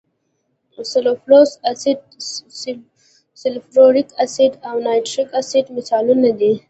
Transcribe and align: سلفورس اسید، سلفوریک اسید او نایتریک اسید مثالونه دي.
سلفورس 0.91 1.51
اسید، 1.71 1.99
سلفوریک 3.41 4.09
اسید 4.23 4.53
او 4.69 4.75
نایتریک 4.85 5.29
اسید 5.39 5.65
مثالونه 5.77 6.31
دي. 6.39 6.51